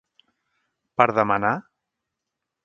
Per 1.01 1.07
demanar?? 1.19 1.53